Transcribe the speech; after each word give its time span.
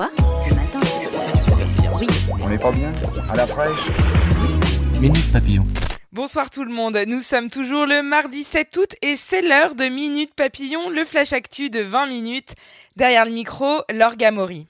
Quoi 0.00 0.10
Ce 0.48 0.54
matin 0.54 0.80
Oui. 2.00 2.06
On 2.40 2.48
n'est 2.48 2.56
pas 2.56 2.72
bien? 2.72 2.90
À 3.30 3.36
la 3.36 3.46
fraîche? 3.46 3.90
Minute 4.98 5.30
Papillon. 5.30 5.66
Bonsoir 6.10 6.48
tout 6.48 6.64
le 6.64 6.72
monde, 6.72 6.98
nous 7.06 7.20
sommes 7.20 7.50
toujours 7.50 7.84
le 7.84 8.02
mardi 8.02 8.42
7 8.42 8.78
août 8.78 8.96
et 9.02 9.14
c'est 9.16 9.42
l'heure 9.42 9.74
de 9.74 9.84
Minute 9.84 10.32
Papillon, 10.34 10.88
le 10.88 11.04
flash 11.04 11.34
actu 11.34 11.68
de 11.68 11.80
20 11.80 12.06
minutes. 12.06 12.54
Derrière 12.96 13.26
le 13.26 13.32
micro, 13.32 13.82
Laure 13.92 14.14
Mori. 14.32 14.66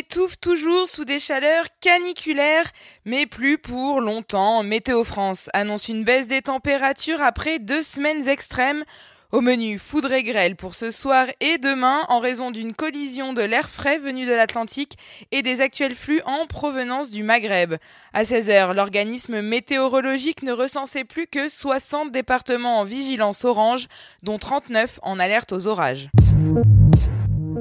Étouffe 0.00 0.40
toujours 0.40 0.88
sous 0.88 1.04
des 1.04 1.18
chaleurs 1.18 1.66
caniculaires, 1.82 2.70
mais 3.04 3.26
plus 3.26 3.58
pour 3.58 4.00
longtemps. 4.00 4.62
Météo 4.62 5.04
France 5.04 5.50
annonce 5.52 5.88
une 5.88 6.04
baisse 6.04 6.26
des 6.26 6.40
températures 6.40 7.20
après 7.20 7.58
deux 7.58 7.82
semaines 7.82 8.26
extrêmes. 8.26 8.82
Au 9.30 9.42
menu, 9.42 9.78
foudre 9.78 10.12
et 10.12 10.22
grêle 10.22 10.56
pour 10.56 10.74
ce 10.74 10.90
soir 10.90 11.26
et 11.40 11.58
demain 11.58 12.00
en 12.08 12.18
raison 12.18 12.50
d'une 12.50 12.72
collision 12.72 13.34
de 13.34 13.42
l'air 13.42 13.68
frais 13.68 13.98
venu 13.98 14.24
de 14.24 14.32
l'Atlantique 14.32 14.96
et 15.32 15.42
des 15.42 15.60
actuels 15.60 15.94
flux 15.94 16.22
en 16.24 16.46
provenance 16.46 17.10
du 17.10 17.22
Maghreb. 17.22 17.74
À 18.14 18.22
16h, 18.22 18.74
l'organisme 18.74 19.42
météorologique 19.42 20.42
ne 20.42 20.52
recensait 20.52 21.04
plus 21.04 21.26
que 21.26 21.50
60 21.50 22.10
départements 22.10 22.80
en 22.80 22.84
vigilance 22.84 23.44
orange, 23.44 23.86
dont 24.22 24.38
39 24.38 24.98
en 25.02 25.18
alerte 25.20 25.52
aux 25.52 25.66
orages. 25.66 26.08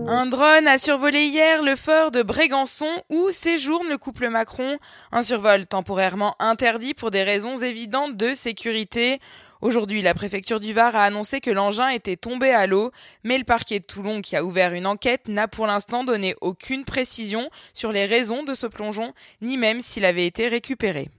Un 0.07 0.25
drone 0.25 0.67
a 0.67 0.77
survolé 0.77 1.25
hier 1.25 1.61
le 1.61 1.75
fort 1.75 2.11
de 2.11 2.21
Brégançon 2.23 2.89
où 3.09 3.31
séjourne 3.31 3.89
le 3.89 3.97
couple 3.97 4.29
Macron. 4.29 4.77
Un 5.11 5.23
survol 5.23 5.67
temporairement 5.67 6.35
interdit 6.39 6.93
pour 6.93 7.11
des 7.11 7.23
raisons 7.23 7.57
évidentes 7.57 8.17
de 8.17 8.33
sécurité. 8.33 9.19
Aujourd'hui, 9.61 10.01
la 10.01 10.13
préfecture 10.13 10.59
du 10.59 10.73
Var 10.73 10.95
a 10.95 11.03
annoncé 11.03 11.41
que 11.41 11.51
l'engin 11.51 11.89
était 11.89 12.15
tombé 12.15 12.51
à 12.51 12.65
l'eau, 12.65 12.91
mais 13.23 13.37
le 13.37 13.43
parquet 13.43 13.79
de 13.79 13.85
Toulon, 13.85 14.21
qui 14.21 14.35
a 14.35 14.43
ouvert 14.43 14.73
une 14.73 14.87
enquête, 14.87 15.27
n'a 15.27 15.47
pour 15.47 15.67
l'instant 15.67 16.03
donné 16.03 16.35
aucune 16.41 16.85
précision 16.85 17.49
sur 17.73 17.91
les 17.91 18.05
raisons 18.05 18.43
de 18.43 18.55
ce 18.55 18.67
plongeon, 18.67 19.13
ni 19.41 19.57
même 19.57 19.81
s'il 19.81 20.05
avait 20.05 20.25
été 20.25 20.47
récupéré. 20.47 21.09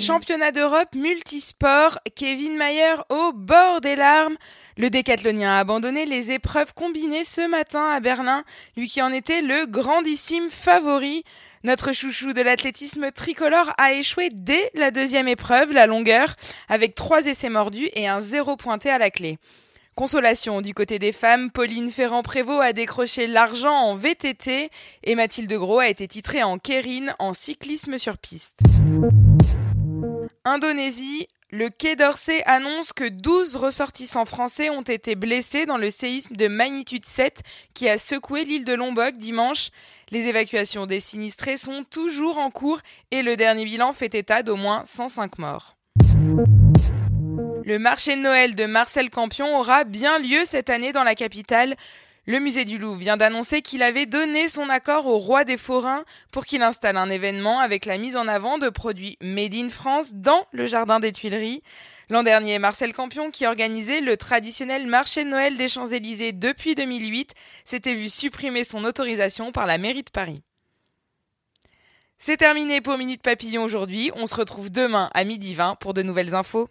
Championnat 0.00 0.50
d'Europe 0.50 0.94
multisport, 0.94 1.98
Kevin 2.16 2.56
Mayer 2.56 2.94
au 3.10 3.32
bord 3.34 3.82
des 3.82 3.96
larmes. 3.96 4.36
Le 4.78 4.88
décathlonien 4.88 5.56
a 5.56 5.58
abandonné 5.58 6.06
les 6.06 6.30
épreuves 6.30 6.72
combinées 6.72 7.22
ce 7.22 7.46
matin 7.46 7.84
à 7.84 8.00
Berlin, 8.00 8.42
lui 8.78 8.88
qui 8.88 9.02
en 9.02 9.12
était 9.12 9.42
le 9.42 9.66
grandissime 9.66 10.48
favori. 10.48 11.22
Notre 11.64 11.92
chouchou 11.92 12.32
de 12.32 12.40
l'athlétisme 12.40 13.10
tricolore 13.10 13.74
a 13.76 13.92
échoué 13.92 14.30
dès 14.32 14.70
la 14.72 14.90
deuxième 14.90 15.28
épreuve, 15.28 15.74
la 15.74 15.86
longueur, 15.86 16.34
avec 16.70 16.94
trois 16.94 17.26
essais 17.26 17.50
mordus 17.50 17.90
et 17.92 18.08
un 18.08 18.22
zéro 18.22 18.56
pointé 18.56 18.88
à 18.88 18.96
la 18.96 19.10
clé. 19.10 19.36
Consolation 19.96 20.62
du 20.62 20.72
côté 20.72 20.98
des 20.98 21.12
femmes, 21.12 21.50
Pauline 21.50 21.90
Ferrand-Prévot 21.90 22.58
a 22.58 22.72
décroché 22.72 23.26
l'argent 23.26 23.74
en 23.74 23.96
VTT 23.96 24.70
et 25.04 25.14
Mathilde 25.14 25.52
Gros 25.52 25.80
a 25.80 25.88
été 25.88 26.08
titrée 26.08 26.42
en 26.42 26.56
Kérine 26.56 27.14
en 27.18 27.34
cyclisme 27.34 27.98
sur 27.98 28.16
piste. 28.16 28.60
Indonésie, 30.46 31.28
le 31.50 31.68
Quai 31.68 31.96
d'Orsay 31.96 32.42
annonce 32.46 32.94
que 32.94 33.06
12 33.06 33.56
ressortissants 33.56 34.24
français 34.24 34.70
ont 34.70 34.80
été 34.80 35.14
blessés 35.14 35.66
dans 35.66 35.76
le 35.76 35.90
séisme 35.90 36.34
de 36.34 36.48
magnitude 36.48 37.04
7 37.04 37.42
qui 37.74 37.90
a 37.90 37.98
secoué 37.98 38.44
l'île 38.44 38.64
de 38.64 38.72
Lombok 38.72 39.18
dimanche. 39.18 39.68
Les 40.10 40.28
évacuations 40.28 40.86
des 40.86 40.98
sinistrés 40.98 41.58
sont 41.58 41.84
toujours 41.84 42.38
en 42.38 42.50
cours 42.50 42.80
et 43.10 43.22
le 43.22 43.36
dernier 43.36 43.66
bilan 43.66 43.92
fait 43.92 44.14
état 44.14 44.42
d'au 44.42 44.56
moins 44.56 44.82
105 44.86 45.38
morts. 45.38 45.76
Le 47.62 47.78
marché 47.78 48.16
de 48.16 48.22
Noël 48.22 48.54
de 48.54 48.64
Marcel 48.64 49.10
Campion 49.10 49.58
aura 49.58 49.84
bien 49.84 50.18
lieu 50.18 50.46
cette 50.46 50.70
année 50.70 50.92
dans 50.92 51.04
la 51.04 51.14
capitale. 51.14 51.76
Le 52.30 52.38
musée 52.38 52.64
du 52.64 52.78
Louvre 52.78 52.96
vient 52.96 53.16
d'annoncer 53.16 53.60
qu'il 53.60 53.82
avait 53.82 54.06
donné 54.06 54.46
son 54.46 54.70
accord 54.70 55.06
au 55.06 55.18
roi 55.18 55.42
des 55.42 55.56
forains 55.56 56.04
pour 56.30 56.46
qu'il 56.46 56.62
installe 56.62 56.96
un 56.96 57.10
événement 57.10 57.58
avec 57.58 57.86
la 57.86 57.98
mise 57.98 58.16
en 58.16 58.28
avant 58.28 58.56
de 58.56 58.68
produits 58.68 59.18
made 59.20 59.52
in 59.52 59.68
France 59.68 60.12
dans 60.14 60.46
le 60.52 60.66
jardin 60.66 61.00
des 61.00 61.10
Tuileries. 61.10 61.60
L'an 62.08 62.22
dernier, 62.22 62.60
Marcel 62.60 62.92
Campion, 62.92 63.32
qui 63.32 63.46
organisait 63.46 64.00
le 64.00 64.16
traditionnel 64.16 64.86
marché 64.86 65.24
de 65.24 65.28
Noël 65.28 65.56
des 65.56 65.66
Champs-Élysées 65.66 66.30
depuis 66.30 66.76
2008, 66.76 67.34
s'était 67.64 67.96
vu 67.96 68.08
supprimer 68.08 68.62
son 68.62 68.84
autorisation 68.84 69.50
par 69.50 69.66
la 69.66 69.76
mairie 69.76 70.04
de 70.04 70.10
Paris. 70.10 70.40
C'est 72.16 72.36
terminé 72.36 72.80
pour 72.80 72.96
Minute 72.96 73.22
Papillon 73.22 73.64
aujourd'hui. 73.64 74.12
On 74.14 74.28
se 74.28 74.36
retrouve 74.36 74.70
demain 74.70 75.10
à 75.14 75.24
midi 75.24 75.54
20 75.54 75.74
pour 75.80 75.94
de 75.94 76.02
nouvelles 76.02 76.36
infos. 76.36 76.70